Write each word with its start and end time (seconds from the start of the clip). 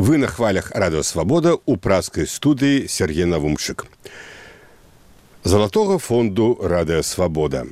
Вы 0.00 0.16
на 0.16 0.28
хвалях 0.32 0.70
радыёвабода 0.72 1.60
ў 1.60 1.76
праскай 1.76 2.24
студыі 2.24 2.88
Сергей 2.88 3.28
Навумчык. 3.28 3.84
Залатога 5.44 5.98
фонду 6.00 6.56
радыёвабода. 6.56 7.66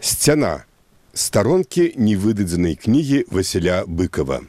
Сцяна 0.00 0.64
старонкі 1.12 1.92
невыдадзенай 2.00 2.80
кнігі 2.80 3.28
Васіля 3.28 3.84
быкова. 3.84 4.40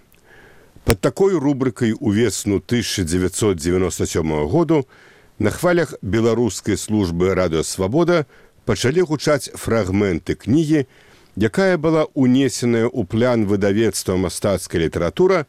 Пад 0.87 1.03
такой 1.03 1.35
рубрыкай 1.35 1.91
увесну 1.99 2.63
1997 2.63 4.47
году 4.47 4.87
на 5.39 5.51
хвалях 5.51 5.99
беларускай 6.01 6.79
службы 6.79 7.35
радыёвабода 7.35 8.23
пачалі 8.63 9.03
гучаць 9.03 9.51
фрагменты 9.51 10.39
кнігі, 10.39 10.87
якая 11.35 11.75
была 11.75 12.07
унесеная 12.15 12.87
ў 12.87 13.03
план 13.03 13.43
выдавецтва 13.51 14.15
мастацкая 14.15 14.87
літаратура, 14.87 15.43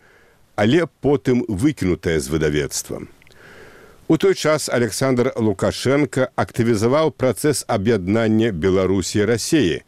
але 0.59 0.91
потым 1.01 1.45
выкінутая 1.47 2.19
з 2.19 2.27
выдавецтвам. 2.35 3.07
У 4.09 4.17
той 4.17 4.35
час 4.35 4.69
Александр 4.69 5.31
Лукашенко 5.37 6.33
актывізаваў 6.35 7.13
працэс 7.15 7.63
аб'яднання 7.69 8.51
Беларусі 8.51 9.23
рассеі. 9.25 9.85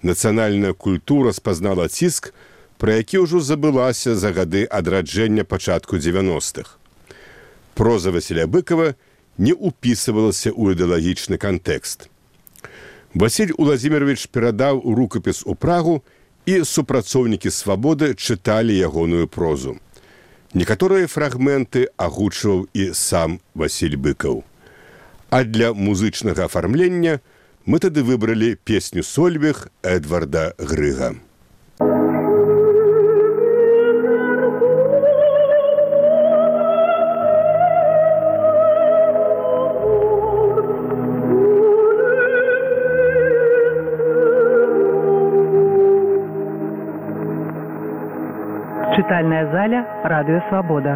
Нацыянальная 0.00 0.72
культура 0.72 1.32
спазнала 1.32 1.88
ціск, 1.88 2.32
пра 2.80 2.96
які 2.96 3.28
ўжо 3.28 3.44
забылася 3.44 4.16
за 4.16 4.32
гады 4.32 4.64
адраджэння 4.64 5.44
пачатку 5.44 6.00
90-х. 6.00 6.80
Проза 7.74 8.08
Васіля 8.08 8.48
быкова 8.48 8.94
не 9.36 9.52
ўпісывалася 9.52 10.56
ў 10.56 10.72
ідэалагічны 10.72 11.36
кантэкст. 11.36 12.08
Васіль 13.12 13.52
Уладзімирович 13.60 14.32
перадаў 14.32 14.80
рукапіс 14.80 15.44
у 15.44 15.52
прагу 15.52 16.00
і 16.48 16.64
супрацоўнікі 16.64 17.50
свабоды 17.50 18.14
чыталі 18.16 18.72
ягоную 18.72 19.28
прозу. 19.28 19.76
Некаторыя 20.54 21.10
фрагменты 21.10 21.88
агучваў 21.98 22.68
і 22.78 22.94
сам 22.94 23.40
Васіль 23.58 23.98
быкаў. 23.98 24.44
А 25.30 25.42
для 25.42 25.74
музычнага 25.74 26.46
афармлення 26.46 27.18
мы 27.66 27.82
тады 27.82 28.06
выбралі 28.06 28.54
песню 28.62 29.02
сольвіх 29.02 29.66
Эдварда 29.82 30.54
Грыга. 30.58 31.18
Чытальная 49.04 49.44
заля 49.52 49.80
радыё 50.08 50.40
свабода 50.48 50.94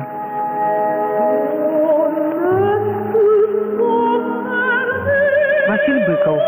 Васіль 5.68 6.00
быкаў 6.08 6.38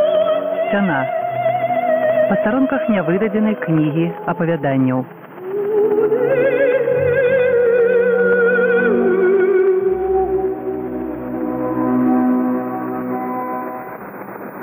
сцяна 0.62 1.00
па 2.30 2.38
старонках 2.40 2.88
нявыдадзенай 2.94 3.58
кнігі 3.66 4.06
апавяданняў 4.32 5.04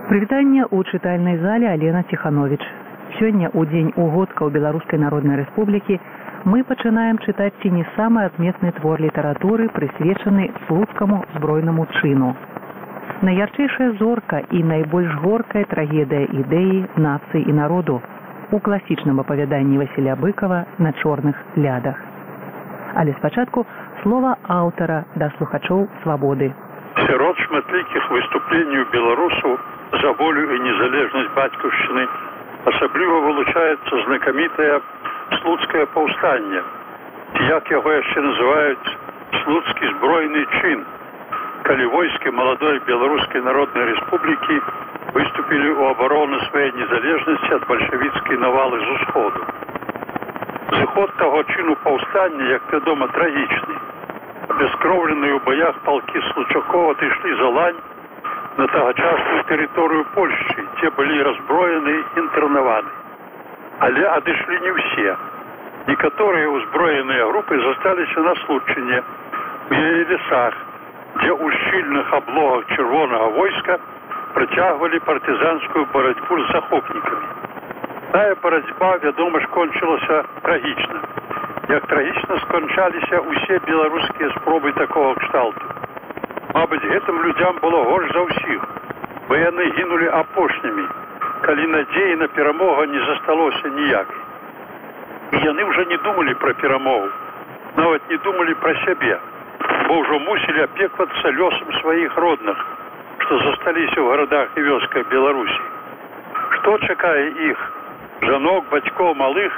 прывітанне 0.09 0.65
ў 0.65 0.81
чытальнай 0.89 1.37
зале 1.45 1.69
алена 1.77 2.01
ціханович 2.09 2.63
сёння 3.21 3.53
ў 3.53 3.69
дзень 3.69 3.91
угодка 3.93 4.41
ў 4.45 4.49
беларускай 4.49 4.97
народнай 4.97 5.45
рэспублікі 5.45 6.01
мы 6.45 6.63
пачынаем 6.63 7.17
чытаць 7.25 7.53
ці 7.61 7.71
не 7.71 7.85
самы 7.95 8.25
адметны 8.29 8.71
твор 8.79 9.01
літаратуры 9.01 9.69
прысвечаны 9.77 10.51
слуцкаму 10.67 11.23
збройнаму 11.35 11.87
чыну. 11.99 12.35
Найярчэйшая 13.21 13.91
зорка 13.99 14.43
і 14.51 14.61
найбольш 14.63 15.13
горкая 15.23 15.65
трагедыя 15.65 16.29
ідэі 16.41 16.85
нацыі 17.01 17.41
і 17.41 17.53
народу 17.53 18.01
у 18.51 18.59
класічным 18.59 19.19
апавяданні 19.19 19.77
Васіля 19.77 20.15
быкова 20.15 20.65
на 20.77 20.93
чорных 21.01 21.35
лядах. 21.55 21.97
Але 22.95 23.13
спачатку 23.17 23.65
слова 24.03 24.37
аўтара 24.47 25.03
да 25.15 25.31
слухачоў 25.37 25.87
свабоды. 26.03 26.53
Сярод 27.07 27.37
шматлікіх 27.37 28.11
выступленняў 28.11 28.85
беларусаў 28.93 29.57
за 30.01 30.11
волю 30.21 30.43
і 30.55 30.59
незалежнасць 30.69 31.33
бацькаўшчыны 31.35 32.07
асабліва 32.71 33.19
вылучаецца 33.25 34.03
знакамітая 34.05 34.79
слуцкае 35.35 35.85
паўстанне 35.93 36.61
як 37.35 37.69
яго 37.71 37.91
яшчэ 37.91 38.21
называюць? 38.23 38.89
Слуцкі 39.43 39.87
збройны 39.93 40.43
чын. 40.59 40.83
Калі 41.67 41.85
войскі 41.91 42.31
маладой 42.31 42.79
беларускай 42.87 43.41
народнай 43.43 43.83
рэспублікі 43.91 44.59
выступілі 45.13 45.69
ў 45.75 45.81
абарону 45.91 46.39
сваёй 46.47 46.71
незалежнасці 46.79 47.51
ад 47.59 47.67
бальшавіцкай 47.67 48.37
навалы 48.43 48.79
з 48.79 48.87
усходу. 48.95 49.41
Зыход 50.71 51.11
таго 51.19 51.43
чыну 51.55 51.75
паўстання 51.83 52.47
як 52.51 52.71
вядома 52.71 53.07
трагічны. 53.07 53.75
Бяскроўленыя 54.59 55.33
ў 55.35 55.39
баях 55.47 55.75
палкі 55.83 56.23
случакова 56.31 56.95
адышлі 56.95 57.35
за 57.41 57.49
лань 57.59 57.81
на 58.57 58.67
тагачасную 58.67 59.43
тэрыторыю 59.51 60.05
польшчы 60.15 60.63
дзе 60.79 60.95
былі 60.95 61.21
разброены 61.31 61.99
інтэрнаваны 62.23 63.06
але 63.79 64.03
адышлі 64.13 64.59
не 64.65 64.71
ўсе. 64.77 65.15
Некаторыя 65.87 66.47
ўзброеныя 66.51 67.27
групы 67.31 67.59
засталіся 67.61 68.23
на 68.27 68.33
случанне 68.43 69.01
у 69.69 69.73
яе 69.73 70.03
лесах 70.11 70.53
дзе 71.21 71.31
ў 71.31 71.45
шчыльных 71.57 72.13
аблогах 72.19 72.73
чырвонага 72.75 73.27
войска 73.37 73.79
працягвалі 74.33 74.99
партызанскую 75.09 75.85
барацьбу 75.93 76.39
з 76.43 76.47
захопнікамі. 76.51 77.27
Тая 78.11 78.35
барацьба 78.43 78.91
вядома 79.03 79.39
ж 79.39 79.47
кончылася 79.55 80.23
трагічна. 80.41 80.99
Як 81.69 81.87
трагічна 81.87 82.39
скончаліся 82.47 83.21
ўсе 83.27 83.59
беларускія 83.67 84.29
спробы 84.39 84.71
такого 84.73 85.15
кшталту. 85.21 85.65
Мабыць 86.53 86.83
гэтым 86.83 87.21
людзям 87.23 87.59
было 87.61 87.83
горш 87.91 88.13
за 88.13 88.21
ўсіх 88.29 88.61
бо 89.27 89.35
яны 89.35 89.63
гінулі 89.77 90.07
апошнімі 90.07 90.85
калі 91.47 91.67
надзеі 91.73 92.15
на 92.23 92.27
перамога 92.39 92.85
не 92.93 93.03
засталося 93.11 93.75
ніяк 93.79 94.09
і 95.31 95.43
яны 95.45 95.69
ўжо 95.71 95.87
не 95.91 95.97
думалі 96.07 96.33
пра 96.43 96.53
перамогу 96.63 97.09
нават 97.77 98.11
не 98.11 98.17
думалі 98.27 98.59
пра 98.65 98.75
сябе 98.85 99.19
бо 99.87 100.01
ўжо 100.01 100.19
мусілі 100.25 100.67
апеквацца 100.67 101.31
лёсам 101.39 101.71
сваіх 101.81 102.17
родных 102.25 102.67
што 103.27 103.37
засталіся 103.43 103.99
ў 103.99 104.07
гарадах 104.07 104.55
і 104.55 104.61
вёсках 104.63 105.07
беларусі. 105.11 105.63
Што 106.55 106.77
чакае 106.87 107.25
іх? 107.51 107.59
Жанок 108.23 108.69
бацькоў 108.71 109.15
малых? 109.19 109.57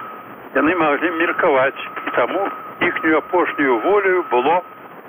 Яны 0.57 0.73
маглі 0.79 1.11
меркаваць 1.19 1.83
і 2.07 2.13
таму 2.17 2.47
іхнюю 2.87 3.17
апошнюю 3.21 3.77
волю 3.85 4.23
было 4.31 4.55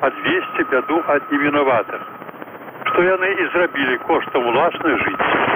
адвесці 0.09 0.69
бяду 0.73 1.01
ад 1.09 1.33
невінаватых. 1.33 2.03
Што 2.91 3.07
яны 3.09 3.33
і 3.33 3.49
зрабілі 3.55 3.97
коштам 4.05 4.53
уласнай 4.53 5.01
жыцця 5.07 5.50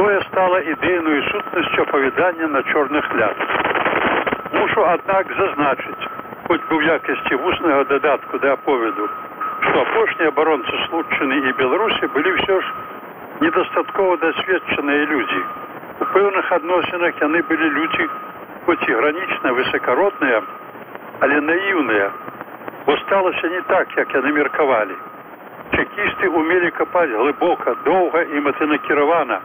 тое 0.00 0.20
стала 0.32 0.58
ідэйную 0.64 1.22
сутнасцю 1.28 1.82
апавядання 1.82 2.46
на 2.48 2.62
чорных 2.72 3.04
ляд. 3.20 3.36
Мушу, 4.52 4.84
аднак 4.88 5.28
зазначыць, 5.36 6.08
хоць 6.48 6.64
бы 6.68 6.78
ў 6.80 6.88
якасці 6.88 7.36
вуснага 7.42 7.84
дадатку 7.90 8.40
да 8.40 8.54
аповеду, 8.56 9.08
што 9.66 9.82
апошнія 9.82 10.32
абаронцы 10.32 10.72
случчыны 10.86 11.36
і 11.44 11.52
беларусі 11.60 12.08
былі 12.16 12.32
ўсё 12.32 12.56
ж 12.64 12.64
недастаткова 13.44 14.16
дасведчаныя 14.24 15.04
людзі. 15.12 15.42
У 16.00 16.08
пэўных 16.16 16.48
адносінах 16.48 17.20
яны 17.20 17.44
былі 17.52 17.70
людзі 17.76 18.08
хоць 18.64 18.88
і 18.88 18.98
гранічна 19.04 19.52
высакародныя, 19.52 20.42
але 21.20 21.44
наіўныя, 21.44 22.10
бо 22.88 22.96
сталася 23.04 23.52
не 23.52 23.60
так, 23.68 23.96
як 24.00 24.08
яны 24.16 24.32
меркавалі. 24.32 24.96
Чекісты 25.76 26.32
умелі 26.32 26.70
капаць 26.82 27.12
глыбока, 27.12 27.76
доўга 27.84 28.24
і 28.32 28.48
мэтынакіравана, 28.48 29.42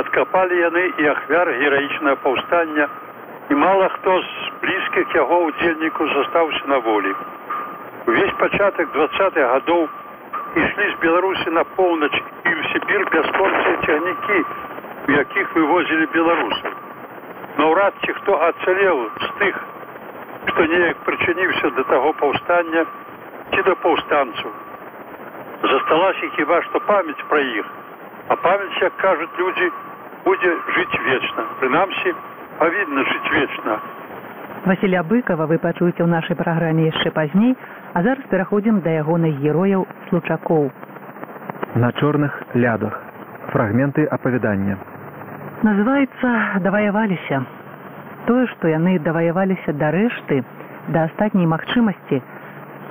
адкапалі 0.00 0.60
яны 0.60 0.84
і 0.98 1.08
ахвяр 1.14 1.50
гераічнага 1.62 2.16
паўстання 2.26 2.88
і 3.50 3.54
мала 3.54 3.88
хто 3.96 4.20
з 4.22 4.52
блізкіх 4.62 5.14
яго 5.14 5.38
удзельнікаў 5.48 6.08
застаўся 6.14 6.64
на 6.66 6.78
волі. 6.78 7.14
Увесь 8.06 8.34
пачатак 8.40 8.90
двадцатых 8.92 9.50
гадоў 9.52 9.88
ішлі 10.54 10.86
з 10.90 10.96
беларусі 11.02 11.50
на 11.50 11.64
поўнач 11.76 12.12
і 12.14 12.50
ў 12.54 12.60
сібір 12.72 13.06
бясконцыя 13.12 13.76
цягнікі 13.86 14.38
у 15.08 15.12
якіх 15.12 15.54
вывозілі 15.58 16.06
беларусаў 16.14 16.74
наўрад 17.58 17.94
ці 18.04 18.12
хто 18.18 18.36
ацалеў 18.48 19.00
з 19.24 19.30
тых 19.40 19.58
што 20.50 20.66
неяк 20.74 21.00
прычыніўся 21.08 21.70
да 21.78 21.84
таго 21.90 22.12
паўстання 22.20 22.84
ці 23.54 23.64
да 23.68 23.74
паўстанцу 23.86 24.52
засталася 25.72 26.30
хіба 26.36 26.60
што 26.68 26.80
памяць 26.92 27.26
пра 27.32 27.42
іх 27.62 27.72
а 28.28 28.36
памяць 28.46 28.82
як 28.82 28.96
кажуць 29.02 29.38
людзі 29.38 29.70
будзе 30.24 30.52
жыць 30.76 31.02
вечна 31.08 31.44
прынамсі 31.60 32.14
павінна 32.62 33.04
жыць 33.12 33.30
вечна 33.36 33.78
Васіля 34.64 35.02
быкова 35.04 35.44
вы 35.44 35.58
пачуеце 35.60 36.00
ў 36.00 36.08
нашай 36.08 36.36
праграме 36.40 36.88
яшчэ 36.88 37.10
пазней, 37.12 37.52
а 37.92 38.00
зараз 38.00 38.24
пераходзім 38.32 38.80
да 38.80 38.94
ягоных 38.96 39.36
герояў 39.44 39.84
случакоў. 40.08 40.70
На 41.76 41.92
чорных 42.00 42.32
лядах. 42.54 42.96
Фрагменты 43.52 44.06
апавядання. 44.08 44.78
Называецца 45.68 46.64
даваяваліся. 46.64 47.42
Тое, 48.24 48.46
што 48.56 48.72
яны 48.72 48.96
даваяваліся 49.04 49.76
да 49.76 49.92
рэшты, 49.92 50.40
да 50.96 51.04
астатняй 51.12 51.44
магчымасці, 51.44 52.22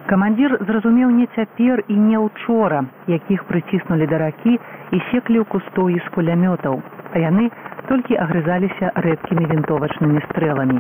камандзір 0.10 0.58
зразумеў 0.68 1.10
не 1.16 1.28
цяпер 1.36 1.84
і 1.88 1.96
не 1.96 2.20
ўчора, 2.20 2.84
якіх 3.08 3.46
прыціснулі 3.50 4.08
да 4.12 4.18
ракі 4.22 4.54
і 4.58 4.98
секлі 5.12 5.40
ў 5.42 5.46
кустоі 5.48 6.00
з 6.04 6.08
кулямётаў, 6.16 6.82
а 7.14 7.18
яны 7.24 7.50
толькі 7.88 8.20
агрызаліся 8.20 8.92
рэдкімі 9.06 9.48
вінтовачнымі 9.52 10.24
стрэламі. 10.30 10.80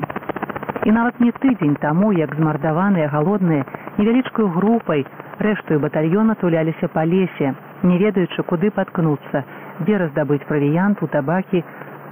І 0.84 0.92
нават 0.92 1.20
не 1.24 1.32
тыдзень 1.32 1.80
таму, 1.80 2.12
як 2.12 2.36
змардаваныя 2.36 3.08
галодныя 3.08 3.64
невялічкую 3.98 4.48
групай 4.58 5.06
рэштую 5.40 5.80
батальёна 5.80 6.36
туляліся 6.36 6.88
па 6.92 7.06
лесе, 7.08 7.54
не 7.84 7.98
ведаючы, 7.98 8.44
куды 8.44 8.72
паткнуцца, 8.72 9.44
дзе 9.84 9.98
раздабыць 10.04 10.44
правіянт 10.50 11.04
у 11.04 11.08
табакі, 11.08 11.64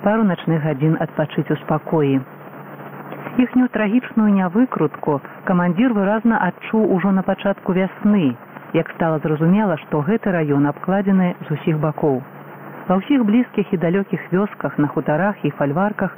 пару 0.03 0.23
начных 0.23 0.63
гадзін 0.63 0.95
адпачыць 0.99 1.51
у 1.51 1.59
спакоі. 1.65 2.21
Іхнюю 3.39 3.69
трагічную 3.71 4.27
нявыкрутку 4.35 5.21
камандзір 5.47 5.93
выразна 5.95 6.39
адчуў 6.47 6.91
ужо 6.95 7.11
на 7.15 7.23
пачатку 7.23 7.71
вясны, 7.71 8.35
як 8.75 8.91
стала 8.95 9.19
зразумела, 9.23 9.77
што 9.83 10.01
гэты 10.03 10.31
раён 10.35 10.67
абкладзены 10.67 11.35
з 11.47 11.55
усіх 11.55 11.79
бакоў. 11.79 12.19
Ва 12.89 12.97
ўсіх 12.99 13.23
блізкіх 13.23 13.71
і 13.71 13.79
далёкіх 13.79 14.25
вёсках 14.35 14.75
на 14.77 14.87
хутарах 14.91 15.39
і 15.47 15.53
фальварках 15.55 16.11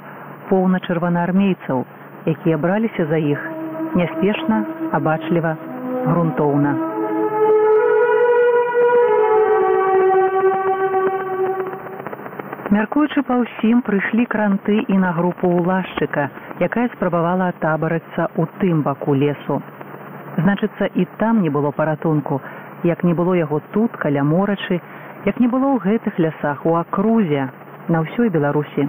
поўна 0.50 0.82
чырванаармейцаў, 0.82 1.84
якія 2.26 2.58
браліся 2.58 3.06
за 3.06 3.22
іх 3.22 3.38
няспешна, 3.94 4.64
абачліва, 4.90 5.54
грунтоўна. 6.10 6.93
Мяркуючы 12.72 13.20
па 13.28 13.36
ўсім 13.36 13.82
прыйшлі 13.84 14.24
кранты 14.32 14.78
і 14.88 14.96
на 14.96 15.10
групу 15.12 15.50
ўлашчыка, 15.52 16.30
якая 16.64 16.88
спрабавала 16.94 17.50
табарацца 17.60 18.32
ў 18.40 18.48
тым 18.56 18.80
баку 18.80 19.12
лесу. 19.12 19.60
Значыцца, 20.40 20.88
і 20.96 21.04
там 21.20 21.42
не 21.44 21.50
было 21.52 21.72
паратунку, 21.76 22.40
як 22.82 23.04
не 23.04 23.12
было 23.12 23.34
яго 23.36 23.60
тут 23.74 23.92
каля 24.00 24.24
морачы, 24.24 24.80
як 25.28 25.40
не 25.44 25.48
было 25.48 25.76
ў 25.76 25.84
гэтых 25.84 26.16
лясах 26.16 26.64
у 26.64 26.72
акрузе 26.80 27.50
на 27.92 28.00
ўсёй 28.00 28.32
беларусі. 28.32 28.88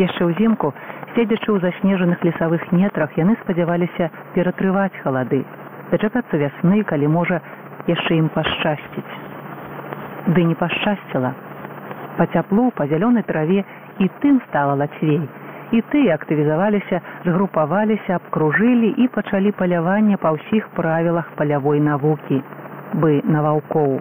Яшчэ 0.00 0.32
ўзімку, 0.32 0.72
седзячы 1.12 1.52
ў 1.52 1.60
заснежаных 1.60 2.24
лесавых 2.24 2.64
нетрах, 2.72 3.12
яны 3.20 3.36
спадзяваліся 3.44 4.08
ператрываць 4.32 4.96
халады, 5.04 5.44
дачакацца 5.92 6.40
вясны, 6.40 6.80
калі 6.88 7.12
можа 7.12 7.42
яшчэ 7.92 8.24
ім 8.24 8.32
пашчасціць. 8.32 9.12
Ды 10.32 10.48
не 10.48 10.56
пашчасціла 10.56 11.36
па 12.18 12.26
цяплу 12.34 12.68
па 12.74 12.86
зялёнай 12.90 13.24
траве 13.30 13.64
і 13.98 14.10
тым 14.22 14.42
стала 14.48 14.74
лацвей. 14.82 15.22
І 15.70 15.80
тыя 15.92 16.16
актывізаваліся 16.16 17.00
згрупаваліся 17.24 18.16
абкружылі 18.18 18.92
і 19.04 19.08
пачалі 19.16 19.52
паляванне 19.58 20.16
па 20.20 20.32
ўсіх 20.36 20.68
правілах 20.76 21.32
палявой 21.40 21.80
навукі 21.80 22.40
бы 22.94 23.20
на 23.24 23.42
ваўкоў. 23.44 23.98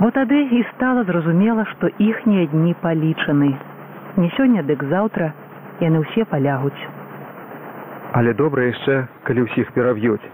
Бо 0.00 0.08
тады 0.16 0.40
і 0.58 0.64
стала 0.72 1.04
зразумела 1.04 1.64
што 1.72 1.90
іхнія 1.98 2.46
дні 2.52 2.74
палічаны. 2.82 3.52
Не 4.16 4.28
сёння 4.36 4.64
дык 4.66 4.82
заўтра 4.90 5.32
яны 5.80 6.02
ўсе 6.02 6.24
палягуць. 6.24 6.80
Але 8.12 8.34
добра 8.34 8.66
яшчэ, 8.66 9.06
калі 9.28 9.46
ўсіх 9.46 9.70
пераб'юць. 9.76 10.24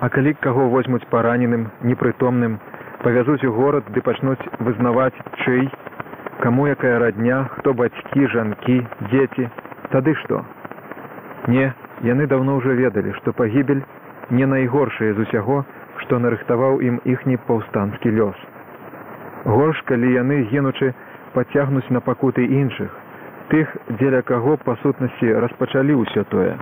А 0.00 0.08
калі 0.08 0.34
каго 0.42 0.66
возьмуць 0.72 1.06
параненым, 1.10 1.68
непрытомным, 1.82 2.58
павязуць 3.02 3.44
у 3.44 3.52
горад 3.52 3.86
ды 3.94 4.02
пачнуць 4.02 4.42
вызнаваць 4.58 5.14
чый, 5.44 5.68
каму 6.42 6.66
якая 6.66 6.98
радня, 6.98 7.44
хто 7.54 7.74
бацькі, 7.74 8.26
жанкі, 8.34 8.78
дзеці, 9.10 9.48
тады 9.94 10.14
што? 10.22 10.42
Не, 11.46 11.72
яны 12.02 12.26
даўно 12.26 12.58
ўжо 12.58 12.74
ведалі, 12.78 13.14
што 13.18 13.32
пагібель 13.32 13.82
не 14.30 14.46
найгоршае 14.46 15.14
з 15.14 15.26
усяго, 15.26 15.64
што 16.02 16.18
нарыхтаваў 16.18 16.82
ім 16.82 17.00
іхні 17.04 17.38
паўстанскі 17.46 18.14
лёс. 18.18 18.38
Горш, 19.44 19.82
калі 19.86 20.10
яны 20.14 20.42
гінучы 20.50 20.94
пацягнуць 21.34 21.88
на 21.90 22.00
пакуты 22.00 22.44
іншых, 22.44 22.90
тых, 23.48 23.76
дзеля 24.00 24.22
каго 24.22 24.58
па 24.64 24.76
сутнасці 24.82 25.38
распачалі 25.46 26.02
ўсё 26.02 26.26
тое. 26.34 26.58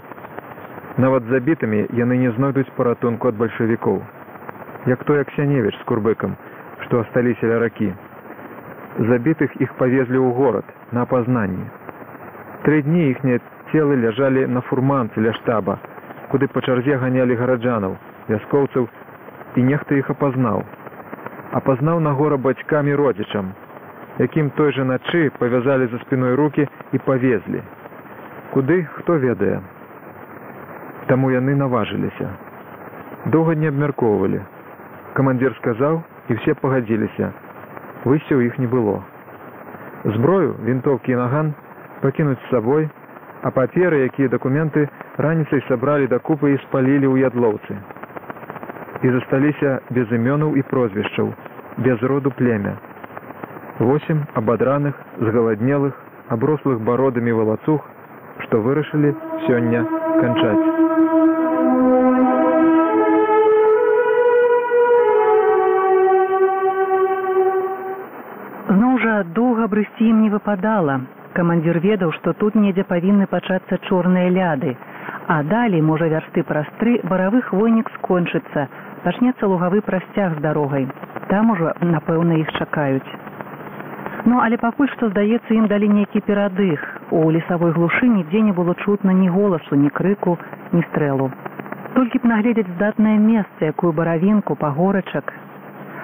Нават 0.97 1.25
забітымі 1.33 1.89
яны 1.93 2.21
не 2.21 2.31
знойдуць 2.37 2.71
паратунку 2.77 3.29
ад 3.29 3.41
бальшавікоў 3.41 4.05
як 4.87 5.05
той 5.05 5.21
аксяневіч 5.21 5.75
з 5.75 5.85
курбыкам, 5.85 6.37
што 6.87 7.01
асталіся 7.03 7.47
ля 7.51 7.59
ракі. 7.59 7.91
Забітых 9.11 9.51
іх 9.61 9.75
павезлі 9.81 10.23
ў 10.23 10.31
горад 10.39 10.65
на 10.93 11.03
апазнанні. 11.03 11.67
Тры 12.63 12.83
дні 12.87 13.11
іхнія 13.11 13.43
целы 13.73 13.99
ляжалі 13.99 14.47
на 14.47 14.63
фурманцы 14.71 15.21
ля 15.21 15.35
штаба, 15.43 15.79
куды 16.31 16.49
па 16.49 16.63
чарзе 16.63 16.97
ганялі 17.03 17.37
гараджанаў, 17.37 17.99
вяскоўцаў 18.31 18.89
і 19.57 19.63
нехта 19.67 19.99
іх 19.99 20.11
апазнаў. 20.11 20.65
Апазнаў 21.53 22.01
на 22.01 22.13
гора 22.17 22.37
бацькамі 22.37 22.95
родзічам, 22.95 23.53
якім 24.19 24.51
той 24.57 24.73
жа 24.73 24.85
начы 24.85 25.31
павязалі 25.39 25.87
за 25.93 25.99
спіной 26.07 26.35
руки 26.35 26.69
і 26.93 26.99
павезлі. 26.99 27.63
Куды 28.55 28.87
хто 28.97 29.19
ведае. 29.21 29.61
Таму 31.07 31.31
яны 31.31 31.55
наважыліся. 31.55 32.31
Доўга 33.27 33.55
не 33.55 33.69
абмяркоўвалі, 33.69 34.41
камандзір 35.17 35.57
сказаў 35.63 36.03
і 36.29 36.37
все 36.41 36.55
пагадзіліся 36.61 37.33
выйсця 38.05 38.37
ў 38.37 38.53
іх 38.53 38.59
не 38.63 38.69
было. 38.71 39.01
Зброю 40.05 40.55
вінтоўкі 40.63 41.17
і 41.17 41.19
наган 41.19 41.55
пакінуць 42.05 42.39
з 42.39 42.51
сабой 42.53 42.89
а 43.43 43.51
паперы 43.51 44.05
якія 44.07 44.29
дакументы 44.29 44.87
раніцай 45.17 45.65
сабралі 45.69 46.07
да 46.13 46.19
купы 46.19 46.53
і 46.55 46.61
спалілі 46.69 47.09
ў 47.09 47.27
ядлоўцы 47.27 47.81
і 49.05 49.13
засталіся 49.17 49.81
без 49.91 50.13
імёнаў 50.13 50.57
і 50.57 50.63
прозвішчаў 50.71 51.33
без 51.85 52.03
роду 52.03 52.31
племя. 52.31 52.77
Восем 53.79 54.25
абадраных 54.35 54.95
згаладнелых 55.21 55.95
аброслых 56.29 56.81
бародамі 56.81 57.33
валацух 57.33 57.85
што 58.47 58.61
вырашылі 58.61 59.15
сёння 59.49 59.85
канчаць 60.21 60.76
доўга 69.25 69.67
брысці 69.69 70.09
ім 70.09 70.23
не 70.23 70.31
выпадала. 70.31 71.01
Камандзір 71.37 71.79
ведаў, 71.85 72.13
што 72.17 72.33
тут 72.33 72.55
недзе 72.55 72.85
павінны 72.89 73.27
пачацца 73.27 73.79
чорныя 73.89 74.31
ляды, 74.33 74.77
а 75.29 75.43
далей 75.43 75.83
можа 75.83 76.09
вярсты 76.09 76.43
праз 76.43 76.67
тры 76.81 76.99
баравы 77.05 77.43
хвойнік 77.49 77.91
скончыцца, 77.99 78.69
пачнецца 79.05 79.47
лугавы 79.47 79.83
прасцяг 79.83 80.39
з 80.39 80.43
дарогай. 80.43 80.89
Там 81.29 81.51
ужо, 81.51 81.75
напэўна, 81.81 82.41
іх 82.41 82.53
чакаюць. 82.59 83.13
Ну, 84.27 84.41
але 84.43 84.57
пакуль 84.59 84.91
што 84.95 85.11
здаецца 85.11 85.55
ім 85.55 85.67
далі 85.71 85.89
нейкі 85.89 86.23
перадых. 86.27 86.83
У 87.11 87.31
лесавой 87.31 87.73
глушы 87.73 88.09
нідзе 88.11 88.41
не 88.43 88.53
было 88.53 88.75
чутна 88.83 89.13
ні 89.13 89.29
голасу, 89.29 89.77
ні 89.77 89.91
крыку, 89.91 90.39
ні 90.73 90.83
стрэлу. 90.91 91.31
Толькі 91.95 92.19
б 92.19 92.31
нагледзець 92.33 92.73
здатнае 92.75 93.19
месца, 93.19 93.71
якую 93.71 93.93
баравінку, 93.93 94.57
пагорачак, 94.57 95.33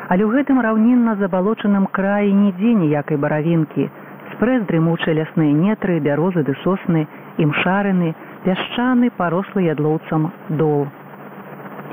але 0.09 0.25
ў 0.25 0.31
гэтым 0.39 0.59
раўнінна 0.65 1.17
забалочаным 1.21 1.87
краі 1.93 2.33
нідзе 2.33 2.73
ніякай 2.83 3.17
баравінкі. 3.17 3.89
Спрэс 4.33 4.67
дрымучыя 4.71 5.15
лясныя 5.19 5.53
нетры 5.53 6.01
бярозы 6.01 6.43
ды 6.43 6.57
сосны 6.65 7.07
імшарыны 7.39 8.15
пясчаны 8.45 9.11
парослы 9.17 9.69
ядлоўцам 9.69 10.33
дол. 10.49 10.89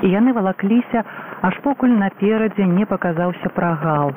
І 0.02 0.10
яны 0.10 0.32
валакліся 0.32 1.04
аж 1.42 1.54
покуль 1.64 1.94
наперадзе 1.94 2.66
не 2.66 2.86
паказаўся 2.86 3.48
прагал. 3.54 4.12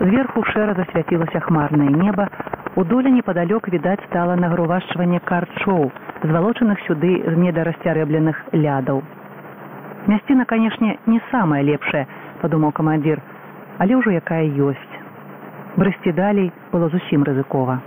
Зверху 0.00 0.42
шэра 0.54 0.74
засвяцілася 0.74 1.40
хмарнае 1.40 1.90
неба 1.90 2.28
у 2.76 2.84
доле 2.84 3.10
непадалёк 3.10 3.68
відаць 3.68 4.00
стала 4.08 4.34
нагрувашчванне 4.36 5.20
карчоў 5.20 5.90
звалочаных 6.22 6.80
сюды 6.86 7.20
з 7.26 7.34
недарасцярэбленых 7.36 8.40
лядаў. 8.52 9.02
Мясціна 10.06 10.44
канешне 10.44 10.98
не 11.06 11.20
самая 11.30 11.62
лепшая 11.62 12.06
падумаў 12.42 12.74
камандзір, 12.76 13.22
але 13.78 13.96
ўжо 13.96 14.12
якая 14.18 14.44
ёсць. 14.44 14.92
Брысці 15.78 16.12
далей 16.12 16.52
было 16.72 16.90
зусім 16.92 17.24
рызыкова. 17.24 17.80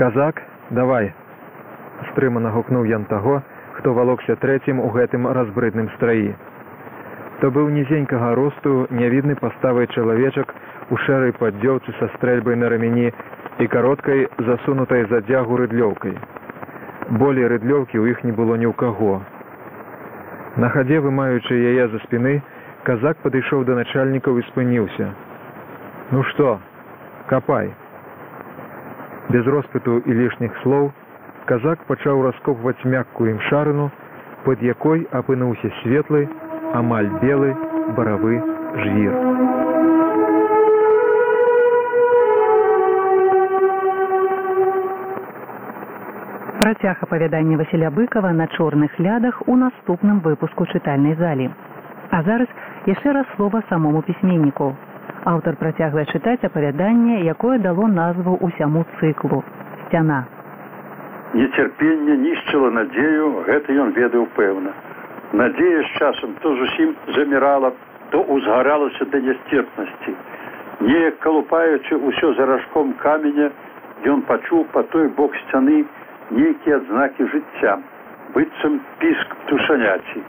Казак, 0.00 0.42
давай, 0.70 1.12
стрымана 2.10 2.50
гукнуў 2.54 2.88
ён 2.96 3.04
таго, 3.12 3.42
хто 3.76 3.92
валокся 3.92 4.36
трэцім 4.40 4.80
у 4.80 4.88
гэтым 4.94 5.28
разбрыдным 5.38 5.90
страі. 5.96 6.32
То 7.40 7.50
быў 7.52 7.68
нізенькага 7.68 8.34
росту 8.34 8.86
нявідны 8.90 9.36
паставай 9.36 9.86
чалавечак 9.92 10.54
у 10.90 10.96
шэрай 11.04 11.32
паддзёўцы 11.36 11.92
са 11.98 12.08
стрэльбай 12.16 12.56
на 12.56 12.70
рамяні 12.72 13.12
і 13.60 13.66
кароткай 13.68 14.28
засунутай 14.48 15.04
задзягу 15.12 15.60
рыдлёўкай. 15.60 16.16
Болей 17.20 17.48
рыдлёўкі 17.52 18.00
ў 18.00 18.16
іх 18.16 18.24
не 18.24 18.32
было 18.32 18.56
ні 18.56 18.68
ў 18.68 18.74
каго. 18.76 19.20
На 20.56 20.72
хадзе, 20.72 21.00
вымаючы 21.04 21.52
яе 21.52 21.88
за 21.92 22.00
спіны, 22.08 22.40
казак 22.86 23.18
падышоў 23.24 23.64
да 23.66 23.74
начальнікаў 23.74 24.38
і 24.38 24.42
спыніўся. 24.46 25.10
Ну 26.14 26.22
што, 26.30 26.58
капай. 27.26 27.72
Без 29.34 29.46
роспыту 29.50 29.98
і 30.06 30.14
лішніх 30.14 30.54
слоў 30.62 30.92
казак 31.50 31.82
пачаў 31.88 32.22
раскопваць 32.26 32.78
мяккую 32.86 33.32
імшарыну, 33.32 33.90
пад 34.44 34.62
якой 34.62 35.02
апынуўся 35.10 35.70
светлы, 35.80 36.28
амаль 36.78 37.10
белы 37.22 37.50
баравы 37.98 38.38
жвір. 38.78 39.18
Працяг 46.62 47.02
апавядання 47.02 47.56
Васіля 47.58 47.90
Быкова 47.90 48.30
на 48.30 48.46
чорных 48.46 48.98
лядах 48.98 49.42
у 49.46 49.56
наступным 49.56 50.22
выпуску 50.22 50.66
чытальнай 50.66 51.14
залі. 51.14 51.50
А 52.10 52.22
зараз 52.22 52.48
яшчэ 52.86 53.12
раз 53.12 53.26
слова 53.36 53.62
самому 53.68 54.02
пісьменніку. 54.02 54.74
Аўтар 55.26 55.56
працягвае 55.58 56.06
чытаць 56.06 56.44
апавяданне, 56.46 57.22
якое 57.26 57.58
дало 57.58 57.88
назву 57.90 58.38
ўсяму 58.46 58.84
цыклу 58.98 59.42
сцяна. 59.86 60.24
Нецярпенне 61.34 62.16
нішчыла 62.22 62.70
надзею, 62.70 63.42
гэта 63.50 63.74
ён 63.74 63.90
ведаў 63.98 64.26
пэўна. 64.38 64.70
Надзея 65.32 65.82
з 65.82 65.90
часам 65.98 66.34
то 66.42 66.54
зусім 66.56 66.94
замірала, 67.16 67.72
то 68.10 68.22
узгаралася 68.22 69.04
да 69.10 69.20
нястерпнасці. 69.20 70.14
Неяк 70.80 71.18
калупаючы 71.18 71.98
ўсё 71.98 72.34
заражком 72.38 72.92
каменя, 73.02 73.50
ён 74.06 74.22
пачуў 74.30 74.66
па 74.72 74.82
той 74.94 75.08
бок 75.18 75.34
сцяны 75.42 75.84
нейкія 76.30 76.78
адзнакі 76.78 77.26
жыцця, 77.34 77.78
быццам 78.34 78.80
піск 79.02 79.34
птушаняці. 79.42 80.22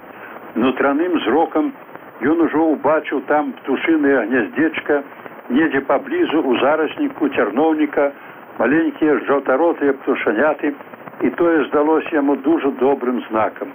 Нутраным 0.56 1.20
зрокам 1.22 1.74
ён 2.22 2.42
ужо 2.42 2.62
ўбачыў 2.74 3.22
там 3.30 3.54
птушынае 3.62 4.26
гняздзечка, 4.26 5.04
недзе 5.50 5.82
паблізу 5.86 6.42
ў 6.42 6.60
зарасніку 6.62 7.30
цярноўніка, 7.30 8.12
маленькія 8.58 9.20
жаўтаротыя 9.30 9.94
птушаняты, 10.02 10.74
і 11.22 11.30
тое 11.30 11.66
здалося 11.70 12.10
яму 12.16 12.36
дужа 12.36 12.72
добрым 12.82 13.22
знакам. 13.30 13.70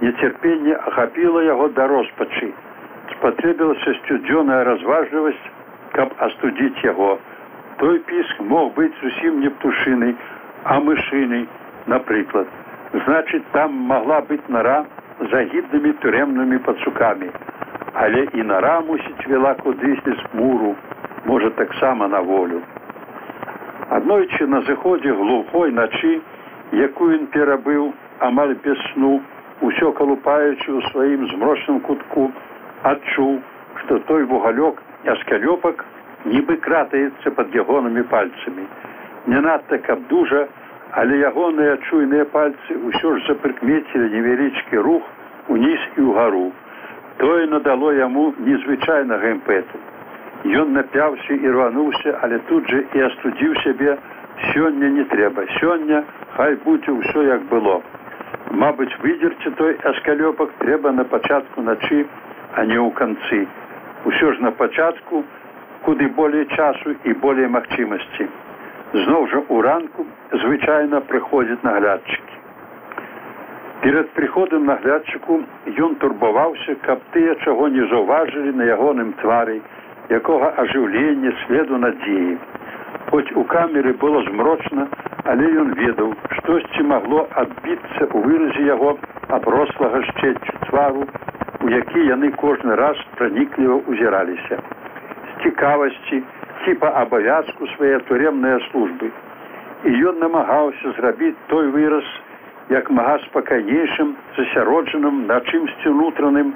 Нецярпенне 0.00 0.76
ахапіла 0.76 1.42
яго 1.42 1.68
да 1.68 1.88
роспачы. 1.88 2.52
Спатрэбілася 3.16 3.94
сцюдзёная 4.02 4.62
разважлівасць, 4.64 5.48
каб 5.92 6.12
астудзіць 6.18 6.84
яго. 6.84 7.18
Той 7.80 7.98
піск 7.98 8.40
мог 8.40 8.74
быць 8.76 8.94
зусім 9.02 9.40
не 9.40 9.50
птушынай, 9.50 10.14
а 10.64 10.80
мышынай, 10.80 11.46
напрыклад. 11.86 12.46
Значыць, 12.92 13.44
там 13.52 13.72
магла 13.72 14.20
быць 14.28 14.44
нара 14.48 14.84
з 15.20 15.32
агіднымі 15.34 15.92
турэмнымі 16.04 16.58
пацукамі. 16.68 17.30
Але 18.00 18.26
і 18.32 18.42
нара 18.46 18.80
мусіць 18.86 19.26
вела 19.26 19.54
кудысьці 19.58 20.12
з 20.18 20.24
муру, 20.38 20.74
можа 21.26 21.50
таксама 21.50 22.06
на 22.08 22.20
волю. 22.20 22.60
Аднойчы 23.96 24.46
на 24.46 24.60
зыходзе 24.68 25.14
глухой 25.18 25.72
начы, 25.72 26.20
якую 26.72 27.08
ён 27.16 27.26
перабыў 27.34 27.88
амаль 28.28 28.54
без 28.66 28.78
сну, 28.92 29.18
усё 29.66 29.90
калупаючы 29.98 30.68
ў 30.68 30.92
сваім 30.92 31.26
змрочным 31.32 31.80
кутку, 31.88 32.30
адчуў, 32.92 33.40
што 33.82 33.98
той 34.10 34.22
вугалёк 34.30 34.78
аскалёпак 35.16 35.84
нібы 36.24 36.56
кратаецца 36.68 37.34
пад 37.34 37.50
ягонымі 37.64 38.06
пальцамі. 38.14 38.68
Не 39.26 39.40
надта 39.40 39.78
каб 39.90 40.06
дужа, 40.06 40.46
але 40.92 41.18
ягоныя 41.32 41.74
чуйныя 41.90 42.30
пальцы 42.30 42.78
ўсё 42.78 43.18
ж 43.18 43.26
запрыкмецілі 43.26 44.06
невялічкі 44.14 44.86
рух 44.86 45.02
уніз 45.48 45.80
і 45.98 46.08
ўгару. 46.12 46.46
Тое 47.18 47.46
надало 47.50 47.90
яму 47.98 48.32
незвычайнага 48.38 49.30
імпэту. 49.34 49.78
Ён 50.54 50.70
напяўся 50.72 51.34
і 51.34 51.50
рвануўся, 51.50 52.14
але 52.22 52.38
тут 52.50 52.68
жа 52.70 52.78
і 52.94 53.02
астудзіў 53.08 53.56
сябе, 53.64 53.96
сёння 54.54 54.90
не 54.98 55.04
трэба, 55.10 55.46
сёння 55.58 56.04
хай 56.36 56.54
будзе 56.62 56.94
ўсё 56.94 57.26
як 57.26 57.42
было. 57.50 57.82
Мабыць, 58.62 58.94
выдзерці 59.02 59.50
той 59.58 59.74
аскалёпак 59.90 60.54
трэба 60.62 60.94
на 60.94 61.04
пачатку 61.04 61.62
начы, 61.62 62.06
а 62.54 62.64
не 62.64 62.78
ў 62.78 62.94
канцы. 62.94 63.48
Усё 64.06 64.32
ж 64.32 64.38
на 64.38 64.52
пачатку, 64.52 65.24
куды 65.82 66.06
болей 66.14 66.46
часу 66.54 66.94
і 67.02 67.12
болей 67.18 67.50
магчымасці. 67.50 68.30
Зноў 68.94 69.26
жа 69.34 69.42
у 69.48 69.60
ранку 69.60 70.06
звычайна 70.32 71.02
прыходзяць 71.10 71.64
наглядчыкі. 71.66 72.37
Перад 73.82 74.10
прыходам 74.10 74.64
наглядчыку 74.66 75.36
ён 75.86 75.92
турбаваўся, 76.02 76.74
каб 76.82 77.02
тыя 77.14 77.34
чаго 77.46 77.68
не 77.74 77.84
заўважылі 77.92 78.54
на 78.58 78.66
ягоным 78.74 79.12
твары, 79.20 79.60
якога 80.10 80.50
ажыўлення 80.62 81.32
следу 81.44 81.78
надзеі. 81.78 82.38
Хоць 83.10 83.30
у 83.38 83.44
камеры 83.44 83.94
было 84.02 84.24
змрочна, 84.26 84.88
але 85.30 85.46
ён 85.62 85.72
ведаў, 85.78 86.10
штосьці 86.40 86.88
магло 86.90 87.22
адбіцца 87.44 88.02
ў 88.10 88.18
выразе 88.26 88.66
яго 88.66 88.98
аброслага 89.38 90.02
шчэццю 90.10 90.58
твару, 90.66 91.06
у 91.62 91.70
які 91.70 92.02
яны 92.10 92.34
кожны 92.42 92.74
раз 92.82 92.98
пранікліва 93.14 93.78
ўзіраліся. 93.86 94.58
З 94.58 95.42
цікавасці 95.46 96.22
ці 96.64 96.74
па 96.82 96.90
абавязку 97.06 97.70
свае 97.76 97.98
туремныя 98.10 98.58
службы. 98.70 99.14
І 99.86 99.90
ён 100.10 100.18
намагаўся 100.18 100.98
зрабіць 100.98 101.36
той 101.46 101.70
выраз, 101.70 102.08
як 102.70 102.90
мага 102.90 103.18
спакайнейшым 103.26 104.14
засяроджаным 104.36 105.26
на 105.26 105.40
чымсьці 105.40 105.88
унутраным 105.88 106.54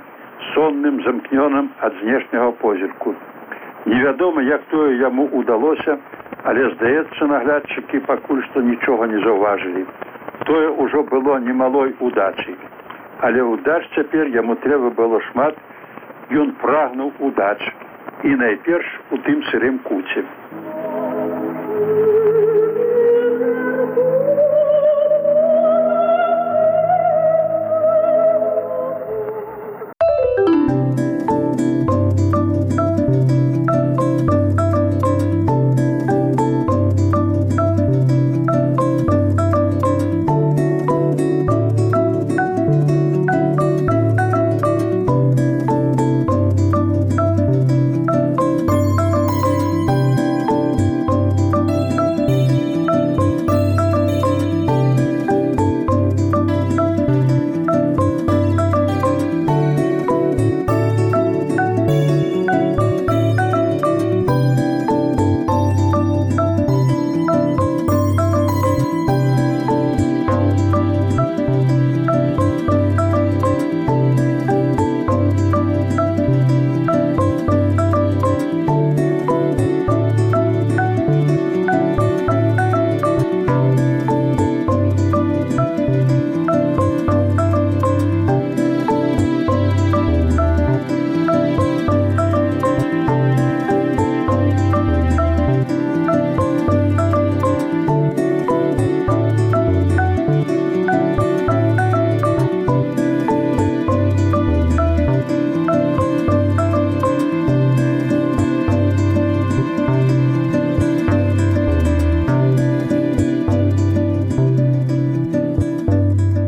сонным 0.55 1.01
замкнёным 1.05 1.71
ад 1.81 1.95
знешняга 2.03 2.51
позірку. 2.63 3.15
Невядома, 3.87 4.43
як 4.43 4.63
тое 4.71 4.99
яму 4.99 5.29
ўдалося, 5.33 5.99
але 6.45 6.71
здаецца 6.75 7.27
наглядчыкі 7.33 8.01
пакуль 8.07 8.43
што 8.51 8.61
нічога 8.61 9.07
не 9.07 9.23
заўважылі. 9.25 9.87
Тое 10.45 10.69
ўжо 10.85 11.03
было 11.03 11.39
немалой 11.39 11.95
удачай. 12.01 12.57
Але 13.21 13.43
ўдач 13.43 13.83
цяпер 13.95 14.29
яму 14.35 14.57
трэба 14.67 14.91
было 14.91 15.21
шмат, 15.31 15.57
ён 16.31 16.53
прагнуў 16.63 17.13
удач 17.21 17.61
і 18.23 18.37
найперш 18.37 18.89
у 19.11 19.19
тым 19.27 19.43
сырым 19.51 19.79
куце. 19.87 20.25